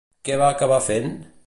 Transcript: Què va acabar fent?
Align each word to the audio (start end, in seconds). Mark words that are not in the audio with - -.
Què 0.29 0.39
va 0.43 0.47
acabar 0.55 0.81
fent? 0.87 1.15